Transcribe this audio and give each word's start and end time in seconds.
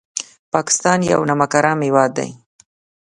پاکستان 0.53 0.99
یو 1.11 1.21
نمک 1.29 1.51
حرام 1.57 1.79
هېواد 1.87 2.11
دی 2.17 2.29